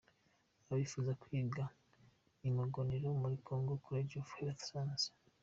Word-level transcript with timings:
Abifuza 0.71 1.11
kwiga 1.21 1.63
i 2.47 2.49
Mugonero 2.55 3.07
muri 3.21 3.35
Ngoma 3.41 3.73
College 3.85 4.15
of 4.21 4.29
Health 4.37 4.61
Sciences. 4.67 5.11